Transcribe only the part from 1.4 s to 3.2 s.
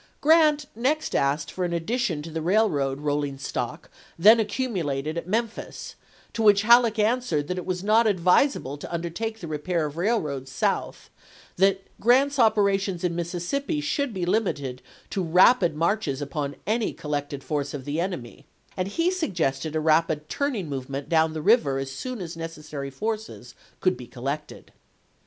for an addition to the F™m." railroad